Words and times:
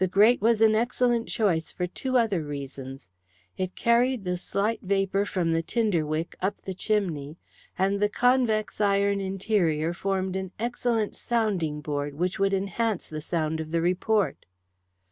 The 0.03 0.07
grate 0.07 0.41
was 0.41 0.61
an 0.61 0.73
excellent 0.73 1.27
choice 1.29 1.71
for 1.71 1.85
two 1.85 2.17
other 2.17 2.41
reasons. 2.41 3.07
It 3.55 3.75
carried 3.75 4.23
the 4.25 4.35
slight 4.35 4.81
vapour 4.81 5.25
from 5.25 5.53
the 5.53 5.61
tinder 5.61 6.07
wick 6.07 6.35
up 6.41 6.59
the 6.63 6.73
chimney, 6.73 7.37
and 7.77 7.99
the 7.99 8.09
convex 8.09 8.81
iron 8.81 9.21
interior 9.21 9.93
formed 9.93 10.35
an 10.35 10.53
excellent 10.57 11.13
sounding 11.15 11.81
board 11.81 12.15
which 12.15 12.39
would 12.39 12.51
enhance 12.51 13.09
the 13.09 13.21
sound 13.21 13.59
of 13.59 13.69
the 13.69 13.79
report. 13.79 14.47